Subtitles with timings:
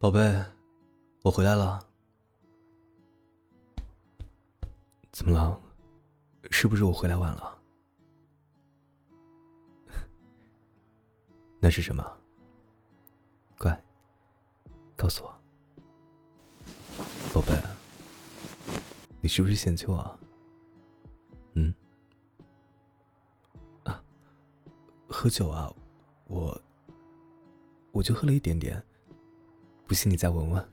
[0.00, 0.18] 宝贝，
[1.20, 1.78] 我回来了。
[5.12, 5.60] 怎么了？
[6.50, 7.58] 是不是我回来晚了？
[11.60, 12.02] 那是什么？
[13.58, 13.78] 乖，
[14.96, 15.38] 告诉我，
[17.34, 17.52] 宝贝，
[19.20, 20.18] 你是不是嫌弃我？
[21.52, 21.74] 嗯？
[23.84, 24.02] 啊，
[25.06, 25.70] 喝酒啊，
[26.26, 26.58] 我
[27.92, 28.82] 我就喝了一点点。
[29.90, 30.72] 不信你再闻闻。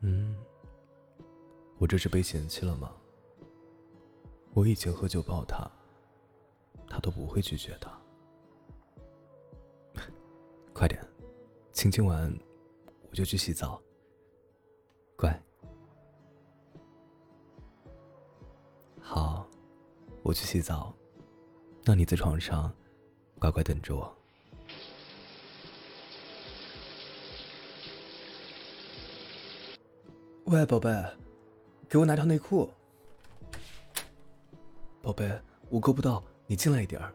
[0.00, 0.36] 嗯，
[1.78, 2.92] 我这是被嫌弃了吗？
[4.52, 5.66] 我以前喝酒抱他，
[6.86, 7.90] 他都不会拒绝的。
[10.74, 11.02] 快点，
[11.72, 12.30] 亲亲完，
[13.08, 13.80] 我就去洗澡。
[15.16, 15.42] 乖。
[19.00, 19.48] 好，
[20.22, 20.94] 我去洗澡，
[21.84, 22.70] 那你在床上
[23.38, 24.14] 乖乖等着我。
[30.52, 30.94] 喂，宝贝，
[31.88, 32.70] 给我拿条内裤。
[35.00, 37.10] 宝贝，我够不到，你进来一点儿。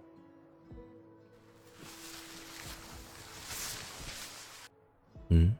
[5.29, 5.55] 嗯，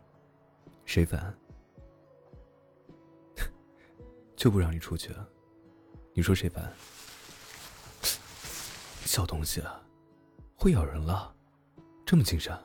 [0.85, 1.31] 谁烦？
[4.35, 5.15] 就不让你出去。
[6.15, 6.73] 你说谁烦？
[9.05, 9.61] 小东西，
[10.55, 11.31] 会咬人了，
[12.03, 12.57] 这么精神。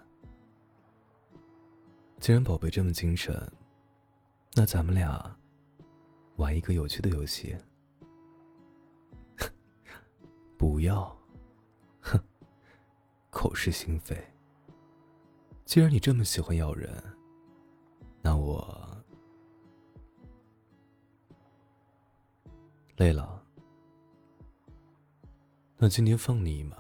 [2.19, 3.37] 既然宝贝这么精神。
[4.55, 5.37] 那咱们俩
[6.37, 7.57] 玩一个有趣的游戏。
[10.59, 11.17] 不要，
[12.01, 12.21] 哼，
[13.31, 14.17] 口是心非。
[15.65, 17.03] 既然你这么喜欢咬人，
[18.21, 19.03] 那我
[22.97, 23.43] 累了。
[25.79, 26.77] 那今天放你一马。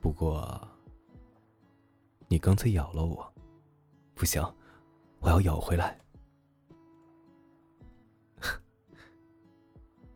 [0.00, 0.68] 不过，
[2.28, 3.34] 你刚才咬了我，
[4.14, 4.40] 不行，
[5.18, 5.98] 我要咬回来。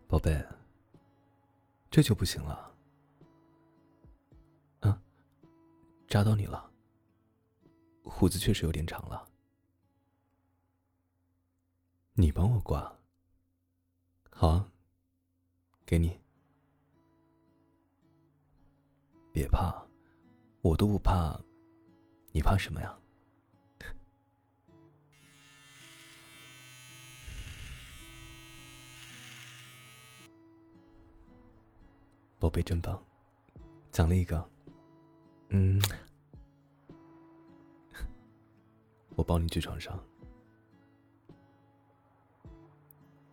[0.08, 0.42] 宝贝，
[1.90, 2.74] 这就不行了。
[4.80, 4.98] 啊，
[6.08, 6.72] 扎到你了。
[8.04, 9.28] 胡子确实有点长了。
[12.14, 12.80] 你帮我刮。
[14.30, 14.72] 好啊，
[15.84, 16.18] 给你。
[19.30, 19.86] 别怕，
[20.62, 21.38] 我都不怕，
[22.32, 22.98] 你怕什么呀？
[32.38, 33.02] 宝贝真棒，
[33.90, 34.48] 奖励一个，
[35.48, 35.80] 嗯，
[39.16, 39.98] 我抱你去床上。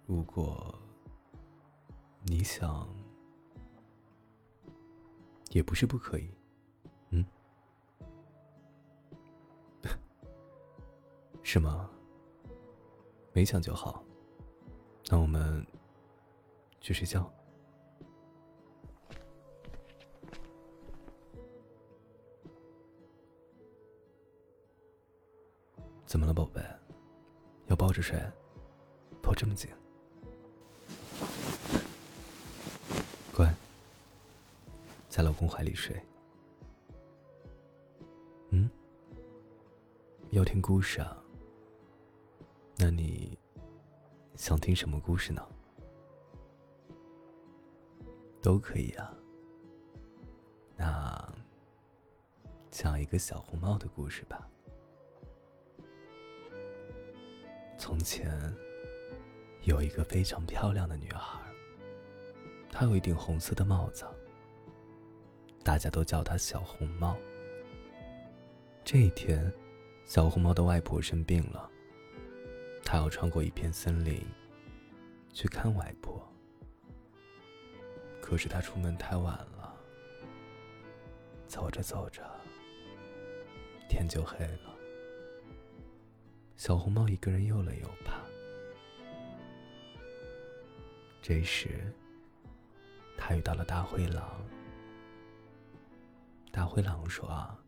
[0.08, 0.74] 如果
[2.24, 2.88] 你想，
[5.52, 6.28] 也不是不可以，
[7.10, 7.24] 嗯，
[11.44, 11.90] 是吗？
[13.34, 14.04] 没想就好，
[15.10, 15.64] 那我们
[16.82, 17.32] 去睡觉。
[26.16, 26.62] 怎么了，宝贝？
[27.68, 28.18] 要抱着睡？
[29.22, 29.70] 抱这么紧？
[33.34, 33.54] 乖，
[35.10, 36.02] 在老公怀里睡。
[38.52, 38.70] 嗯？
[40.30, 41.22] 要听故事啊？
[42.78, 43.38] 那你
[44.38, 45.46] 想听什么故事呢？
[48.42, 49.14] 都可以啊。
[50.78, 51.34] 那
[52.72, 54.50] 讲一个小红帽的故事吧。
[57.88, 58.36] 从前，
[59.66, 61.40] 有一个非常漂亮的女孩。
[62.72, 64.08] 她有一顶红色的帽子，
[65.64, 67.16] 大家都叫她小红帽。
[68.84, 69.54] 这一天，
[70.04, 71.70] 小红帽的外婆生病了，
[72.84, 74.20] 她要穿过一片森林
[75.32, 76.20] 去看外婆。
[78.20, 79.80] 可是她出门太晚了，
[81.46, 82.24] 走着走着，
[83.88, 84.75] 天就黑了。
[86.58, 88.22] 小红帽一个人又累又怕。
[91.22, 91.94] 这时，
[93.18, 94.24] 他遇到了大灰狼。
[96.52, 97.60] 大灰狼说：“啊，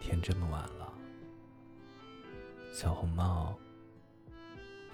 [0.00, 0.92] 天这么晚了，
[2.72, 3.56] 小红帽，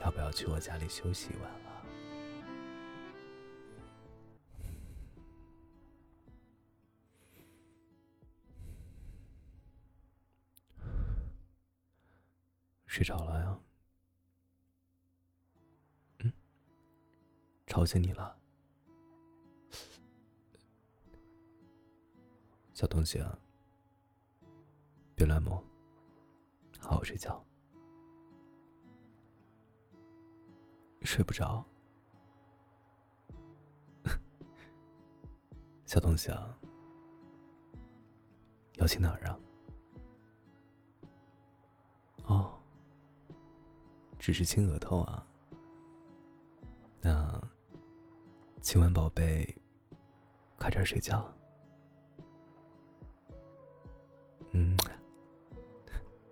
[0.01, 1.51] 要不要去我家里休息一晚？”
[12.91, 13.57] 睡着了呀？
[16.19, 16.33] 嗯，
[17.69, 18.37] 吵醒你了，
[22.75, 23.39] 小东西啊。
[25.15, 25.63] 别乱摸，
[26.81, 27.41] 好好睡觉。
[31.03, 31.65] 睡不着，
[35.87, 36.59] 小东西啊，
[38.79, 39.39] 要去哪儿啊？
[44.21, 45.27] 只是亲额头啊。
[47.01, 47.43] 那
[48.61, 49.57] 亲完宝贝，
[50.59, 51.27] 快点睡觉。
[54.53, 54.77] 嗯，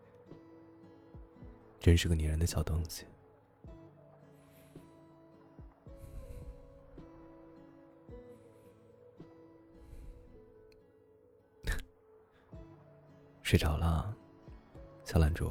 [1.81, 3.07] 真是个粘人的小东西。
[13.43, 14.15] 睡着了，
[15.05, 15.51] 小懒猪。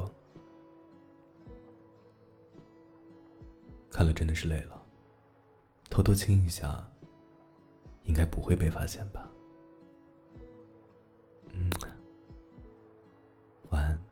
[3.98, 4.80] 看了真的是累了，
[5.90, 6.88] 偷偷亲一下
[8.04, 9.28] 应该不会被发现吧。
[11.52, 11.68] 嗯。
[13.72, 14.07] 晚安。